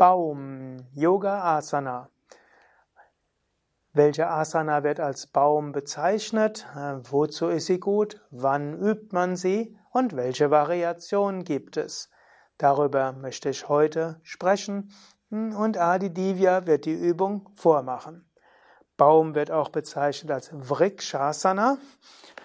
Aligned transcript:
Baum, 0.00 0.78
Yoga 0.94 1.58
Asana. 1.58 2.08
Welche 3.92 4.30
Asana 4.30 4.82
wird 4.82 4.98
als 4.98 5.26
Baum 5.26 5.72
bezeichnet? 5.72 6.66
Äh, 6.74 7.00
wozu 7.10 7.48
ist 7.48 7.66
sie 7.66 7.80
gut? 7.80 8.24
Wann 8.30 8.80
übt 8.80 9.08
man 9.10 9.36
sie? 9.36 9.76
Und 9.90 10.16
welche 10.16 10.50
Variationen 10.50 11.44
gibt 11.44 11.76
es? 11.76 12.08
Darüber 12.56 13.12
möchte 13.12 13.50
ich 13.50 13.68
heute 13.68 14.18
sprechen 14.22 14.90
hm, 15.28 15.54
und 15.54 15.76
Adi 15.76 16.08
Divya 16.08 16.66
wird 16.66 16.86
die 16.86 16.94
Übung 16.94 17.50
vormachen. 17.52 18.24
Baum 18.96 19.34
wird 19.34 19.50
auch 19.50 19.68
bezeichnet 19.68 20.32
als 20.32 20.50
Vrikshasana. 20.50 21.76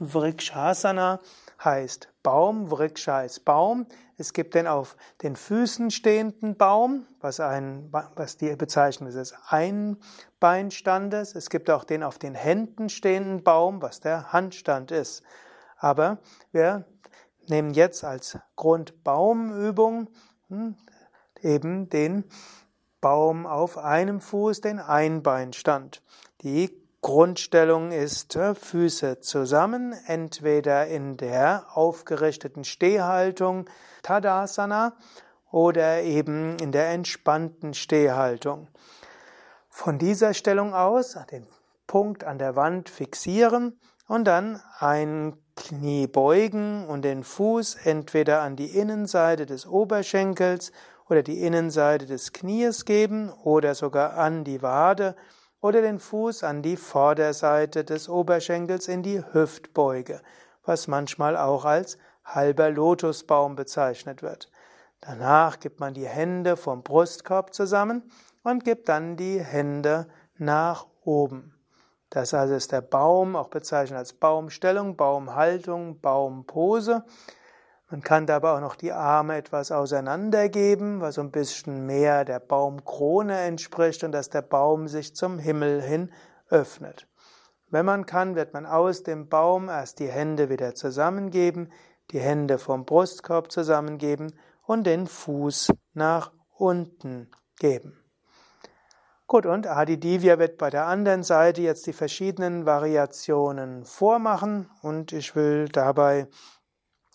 Vrikshasana 0.00 1.20
heißt 1.64 2.08
Baum, 2.22 2.70
Vriksha 2.70 3.22
ist 3.22 3.44
Baum. 3.44 3.86
Es 4.16 4.32
gibt 4.32 4.54
den 4.54 4.66
auf 4.66 4.96
den 5.22 5.36
Füßen 5.36 5.90
stehenden 5.90 6.56
Baum, 6.56 7.06
was, 7.20 7.40
ein, 7.40 7.88
was 7.90 8.36
die 8.36 8.54
Bezeichnung 8.54 9.10
des 9.10 9.34
Einbeinstandes. 9.46 11.34
Es 11.34 11.50
gibt 11.50 11.70
auch 11.70 11.84
den 11.84 12.02
auf 12.02 12.18
den 12.18 12.34
Händen 12.34 12.88
stehenden 12.88 13.42
Baum, 13.42 13.82
was 13.82 14.00
der 14.00 14.32
Handstand 14.32 14.90
ist. 14.90 15.22
Aber 15.76 16.18
wir 16.52 16.84
nehmen 17.48 17.74
jetzt 17.74 18.04
als 18.04 18.38
Grundbaumübung 18.56 20.08
hm, 20.48 20.76
eben 21.40 21.88
den 21.88 22.24
Baum 23.00 23.46
auf 23.46 23.78
einem 23.78 24.20
Fuß, 24.20 24.60
den 24.60 24.78
Einbeinstand. 24.78 26.02
Die 26.42 26.81
Grundstellung 27.02 27.90
ist 27.90 28.36
äh, 28.36 28.54
Füße 28.54 29.18
zusammen, 29.18 29.92
entweder 30.06 30.86
in 30.86 31.16
der 31.16 31.66
aufgerichteten 31.74 32.62
Stehhaltung 32.62 33.68
Tadasana 34.04 34.94
oder 35.50 36.02
eben 36.02 36.56
in 36.60 36.70
der 36.70 36.90
entspannten 36.90 37.74
Stehhaltung. 37.74 38.68
Von 39.68 39.98
dieser 39.98 40.32
Stellung 40.32 40.74
aus 40.74 41.18
den 41.32 41.48
Punkt 41.88 42.22
an 42.22 42.38
der 42.38 42.54
Wand 42.54 42.88
fixieren 42.88 43.80
und 44.06 44.24
dann 44.24 44.62
ein 44.78 45.36
Knie 45.56 46.06
beugen 46.06 46.86
und 46.86 47.02
den 47.02 47.24
Fuß 47.24 47.78
entweder 47.84 48.42
an 48.42 48.54
die 48.54 48.78
Innenseite 48.78 49.44
des 49.44 49.66
Oberschenkels 49.66 50.70
oder 51.08 51.24
die 51.24 51.42
Innenseite 51.42 52.06
des 52.06 52.32
Knies 52.32 52.84
geben 52.84 53.32
oder 53.42 53.74
sogar 53.74 54.16
an 54.16 54.44
die 54.44 54.62
Wade 54.62 55.16
oder 55.62 55.80
den 55.80 55.98
Fuß 55.98 56.44
an 56.44 56.60
die 56.60 56.76
Vorderseite 56.76 57.84
des 57.84 58.08
Oberschenkels 58.08 58.88
in 58.88 59.02
die 59.02 59.22
Hüftbeuge, 59.32 60.20
was 60.64 60.88
manchmal 60.88 61.36
auch 61.36 61.64
als 61.64 61.96
halber 62.24 62.68
Lotusbaum 62.68 63.56
bezeichnet 63.56 64.22
wird. 64.22 64.50
Danach 65.00 65.58
gibt 65.60 65.80
man 65.80 65.94
die 65.94 66.06
Hände 66.06 66.56
vom 66.56 66.82
Brustkorb 66.82 67.54
zusammen 67.54 68.02
und 68.42 68.64
gibt 68.64 68.88
dann 68.88 69.16
die 69.16 69.40
Hände 69.40 70.08
nach 70.36 70.86
oben. 71.04 71.54
Das 72.10 72.34
also 72.34 72.54
ist 72.54 72.72
der 72.72 72.82
Baum, 72.82 73.36
auch 73.36 73.48
bezeichnet 73.48 73.98
als 73.98 74.12
Baumstellung, 74.12 74.96
Baumhaltung, 74.96 76.00
Baumpose. 76.00 77.04
Man 77.92 78.00
kann 78.00 78.24
dabei 78.24 78.52
auch 78.52 78.60
noch 78.60 78.76
die 78.76 78.90
Arme 78.90 79.36
etwas 79.36 79.70
auseinandergeben, 79.70 81.02
was 81.02 81.16
so 81.16 81.20
ein 81.20 81.30
bisschen 81.30 81.84
mehr 81.84 82.24
der 82.24 82.40
Baumkrone 82.40 83.38
entspricht 83.40 84.02
und 84.02 84.12
dass 84.12 84.30
der 84.30 84.40
Baum 84.40 84.88
sich 84.88 85.14
zum 85.14 85.38
Himmel 85.38 85.82
hin 85.82 86.10
öffnet. 86.48 87.06
Wenn 87.68 87.84
man 87.84 88.06
kann, 88.06 88.34
wird 88.34 88.54
man 88.54 88.64
aus 88.64 89.02
dem 89.02 89.28
Baum 89.28 89.68
erst 89.68 89.98
die 89.98 90.08
Hände 90.08 90.48
wieder 90.48 90.74
zusammengeben, 90.74 91.70
die 92.12 92.18
Hände 92.18 92.56
vom 92.56 92.86
Brustkorb 92.86 93.52
zusammengeben 93.52 94.38
und 94.62 94.86
den 94.86 95.06
Fuß 95.06 95.68
nach 95.92 96.32
unten 96.56 97.30
geben. 97.58 98.02
Gut, 99.26 99.44
und 99.44 99.66
Adi 99.66 100.00
Divya 100.00 100.38
wird 100.38 100.56
bei 100.56 100.70
der 100.70 100.86
anderen 100.86 101.24
Seite 101.24 101.60
jetzt 101.60 101.86
die 101.86 101.92
verschiedenen 101.92 102.64
Variationen 102.64 103.84
vormachen 103.84 104.70
und 104.80 105.12
ich 105.12 105.36
will 105.36 105.68
dabei 105.68 106.26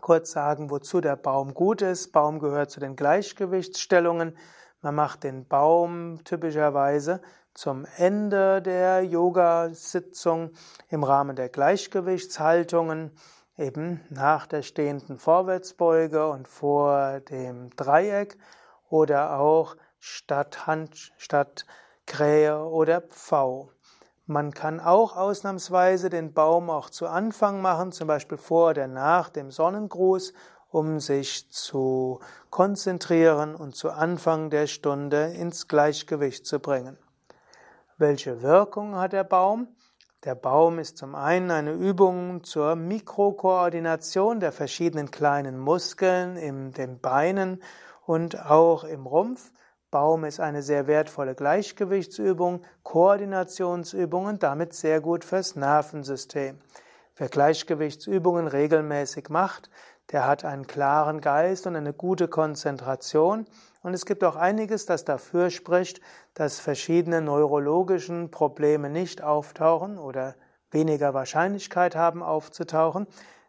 kurz 0.00 0.32
sagen, 0.32 0.70
wozu 0.70 1.00
der 1.00 1.16
Baum 1.16 1.54
gut 1.54 1.82
ist. 1.82 2.12
Baum 2.12 2.38
gehört 2.38 2.70
zu 2.70 2.80
den 2.80 2.96
Gleichgewichtsstellungen. 2.96 4.36
Man 4.80 4.94
macht 4.94 5.24
den 5.24 5.46
Baum 5.46 6.22
typischerweise 6.24 7.20
zum 7.54 7.86
Ende 7.96 8.62
der 8.62 9.02
Yoga-Sitzung 9.02 10.52
im 10.88 11.02
Rahmen 11.02 11.34
der 11.34 11.48
Gleichgewichtshaltungen, 11.48 13.10
eben 13.56 14.00
nach 14.10 14.46
der 14.46 14.62
stehenden 14.62 15.18
Vorwärtsbeuge 15.18 16.28
und 16.28 16.46
vor 16.46 17.20
dem 17.20 17.70
Dreieck 17.70 18.38
oder 18.88 19.40
auch 19.40 19.76
statt 19.98 20.68
Hand, 20.68 21.12
statt 21.16 21.66
Krähe 22.06 22.64
oder 22.64 23.00
Pfau. 23.00 23.72
Man 24.30 24.52
kann 24.52 24.78
auch 24.78 25.16
ausnahmsweise 25.16 26.10
den 26.10 26.34
Baum 26.34 26.68
auch 26.68 26.90
zu 26.90 27.06
Anfang 27.06 27.62
machen, 27.62 27.92
zum 27.92 28.08
Beispiel 28.08 28.36
vor 28.36 28.72
oder 28.72 28.86
nach 28.86 29.30
dem 29.30 29.50
Sonnengruß, 29.50 30.34
um 30.68 31.00
sich 31.00 31.50
zu 31.50 32.20
konzentrieren 32.50 33.54
und 33.54 33.74
zu 33.74 33.90
Anfang 33.90 34.50
der 34.50 34.66
Stunde 34.66 35.32
ins 35.32 35.66
Gleichgewicht 35.66 36.44
zu 36.44 36.58
bringen. 36.58 36.98
Welche 37.96 38.42
Wirkung 38.42 38.96
hat 38.96 39.14
der 39.14 39.24
Baum? 39.24 39.66
Der 40.24 40.34
Baum 40.34 40.78
ist 40.78 40.98
zum 40.98 41.14
einen 41.14 41.50
eine 41.50 41.72
Übung 41.72 42.44
zur 42.44 42.76
Mikrokoordination 42.76 44.40
der 44.40 44.52
verschiedenen 44.52 45.10
kleinen 45.10 45.58
Muskeln 45.58 46.36
in 46.36 46.72
den 46.72 47.00
Beinen 47.00 47.62
und 48.04 48.38
auch 48.44 48.84
im 48.84 49.06
Rumpf. 49.06 49.50
Baum 49.90 50.24
ist 50.24 50.38
eine 50.38 50.60
sehr 50.60 50.86
wertvolle 50.86 51.34
Gleichgewichtsübung, 51.34 52.60
Koordinationsübung 52.82 54.26
und 54.26 54.42
damit 54.42 54.74
sehr 54.74 55.00
gut 55.00 55.24
fürs 55.24 55.56
Nervensystem. 55.56 56.58
Wer 57.16 57.28
Gleichgewichtsübungen 57.28 58.48
regelmäßig 58.48 59.30
macht, 59.30 59.70
der 60.12 60.26
hat 60.26 60.44
einen 60.44 60.66
klaren 60.66 61.22
Geist 61.22 61.66
und 61.66 61.74
eine 61.74 61.94
gute 61.94 62.28
Konzentration. 62.28 63.46
Und 63.82 63.94
es 63.94 64.04
gibt 64.04 64.24
auch 64.24 64.36
einiges, 64.36 64.84
das 64.84 65.06
dafür 65.06 65.48
spricht, 65.48 66.02
dass 66.34 66.60
verschiedene 66.60 67.22
neurologischen 67.22 68.30
Probleme 68.30 68.90
nicht 68.90 69.22
auftauchen 69.22 69.96
oder 69.98 70.34
weniger 70.70 71.14
Wahrscheinlichkeit 71.14 71.96
haben 71.96 72.22
aufzutauchen, 72.22 73.06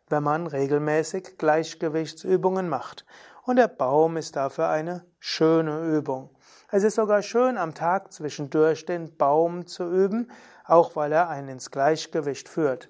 wenn 0.07 0.23
man 0.23 0.47
regelmäßig 0.47 1.37
Gleichgewichtsübungen 1.37 2.69
macht. 2.69 3.05
Und 3.49 3.55
der 3.55 3.67
Baum 3.67 4.15
ist 4.15 4.35
dafür 4.35 4.69
eine 4.69 5.03
schöne 5.17 5.79
Übung. 5.97 6.29
Es 6.69 6.83
ist 6.83 6.93
sogar 6.93 7.23
schön, 7.23 7.57
am 7.57 7.73
Tag 7.73 8.13
zwischendurch 8.13 8.85
den 8.85 9.17
Baum 9.17 9.65
zu 9.65 9.91
üben, 9.91 10.29
auch 10.65 10.95
weil 10.95 11.11
er 11.11 11.29
einen 11.29 11.49
ins 11.49 11.71
Gleichgewicht 11.71 12.47
führt. 12.47 12.89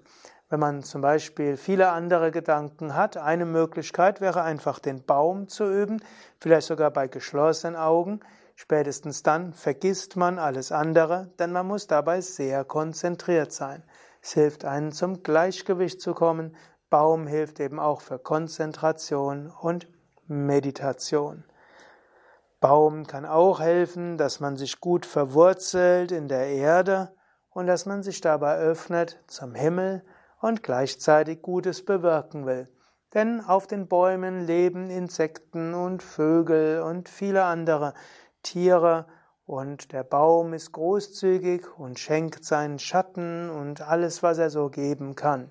Wenn 0.49 0.59
man 0.59 0.83
zum 0.83 0.99
Beispiel 0.99 1.55
viele 1.55 1.91
andere 1.91 2.31
Gedanken 2.31 2.93
hat, 2.93 3.15
eine 3.15 3.45
Möglichkeit 3.45 4.19
wäre 4.19 4.41
einfach 4.41 4.79
den 4.79 5.01
Baum 5.05 5.47
zu 5.47 5.63
üben, 5.63 6.03
vielleicht 6.41 6.67
sogar 6.67 6.91
bei 6.91 7.07
geschlossenen 7.07 7.77
Augen. 7.77 8.19
Spätestens 8.55 9.23
dann 9.23 9.53
vergisst 9.53 10.17
man 10.17 10.39
alles 10.39 10.73
andere, 10.73 11.31
denn 11.39 11.53
man 11.53 11.67
muss 11.67 11.87
dabei 11.87 12.19
sehr 12.19 12.65
konzentriert 12.65 13.53
sein. 13.53 13.81
Es 14.21 14.33
hilft 14.33 14.65
einen 14.65 14.91
zum 14.91 15.23
Gleichgewicht 15.23 16.01
zu 16.01 16.13
kommen. 16.13 16.53
Baum 16.89 17.27
hilft 17.27 17.61
eben 17.61 17.79
auch 17.79 18.01
für 18.01 18.19
Konzentration 18.19 19.49
und 19.61 19.87
Meditation. 20.29 21.43
Baum 22.59 23.07
kann 23.07 23.25
auch 23.25 23.59
helfen, 23.59 24.17
dass 24.17 24.39
man 24.39 24.57
sich 24.57 24.79
gut 24.79 25.05
verwurzelt 25.05 26.11
in 26.11 26.27
der 26.27 26.47
Erde 26.47 27.15
und 27.49 27.67
dass 27.67 27.85
man 27.85 28.03
sich 28.03 28.21
dabei 28.21 28.57
öffnet 28.57 29.23
zum 29.27 29.55
Himmel 29.55 30.03
und 30.39 30.61
gleichzeitig 30.61 31.41
Gutes 31.41 31.83
bewirken 31.83 32.45
will. 32.45 32.69
Denn 33.13 33.41
auf 33.41 33.65
den 33.65 33.87
Bäumen 33.87 34.45
leben 34.45 34.91
Insekten 34.91 35.73
und 35.73 36.03
Vögel 36.03 36.81
und 36.81 37.09
viele 37.09 37.45
andere 37.45 37.93
Tiere 38.43 39.07
und 39.45 39.93
der 39.93 40.03
Baum 40.03 40.53
ist 40.53 40.73
großzügig 40.73 41.79
und 41.79 41.97
schenkt 41.97 42.45
seinen 42.45 42.77
Schatten 42.77 43.49
und 43.49 43.81
alles, 43.81 44.21
was 44.21 44.37
er 44.37 44.51
so 44.51 44.69
geben 44.69 45.15
kann. 45.15 45.49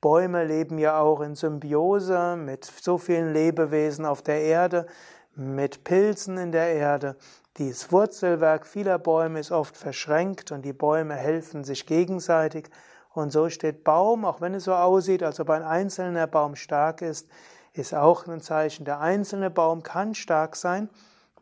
Bäume 0.00 0.44
leben 0.44 0.78
ja 0.78 1.00
auch 1.00 1.20
in 1.20 1.34
Symbiose 1.34 2.36
mit 2.36 2.64
so 2.64 2.98
vielen 2.98 3.32
Lebewesen 3.32 4.04
auf 4.04 4.22
der 4.22 4.42
Erde, 4.42 4.86
mit 5.34 5.82
Pilzen 5.82 6.38
in 6.38 6.52
der 6.52 6.72
Erde. 6.74 7.16
Dieses 7.56 7.90
Wurzelwerk 7.90 8.66
vieler 8.66 9.00
Bäume 9.00 9.40
ist 9.40 9.50
oft 9.50 9.76
verschränkt 9.76 10.52
und 10.52 10.64
die 10.64 10.72
Bäume 10.72 11.14
helfen 11.14 11.64
sich 11.64 11.86
gegenseitig. 11.86 12.70
Und 13.12 13.32
so 13.32 13.48
steht 13.48 13.82
Baum, 13.82 14.24
auch 14.24 14.40
wenn 14.40 14.54
es 14.54 14.64
so 14.64 14.74
aussieht, 14.74 15.24
als 15.24 15.40
ob 15.40 15.50
ein 15.50 15.64
einzelner 15.64 16.28
Baum 16.28 16.54
stark 16.54 17.02
ist, 17.02 17.28
ist 17.72 17.92
auch 17.94 18.28
ein 18.28 18.40
Zeichen. 18.40 18.84
Der 18.84 19.00
einzelne 19.00 19.50
Baum 19.50 19.82
kann 19.82 20.14
stark 20.14 20.54
sein, 20.54 20.88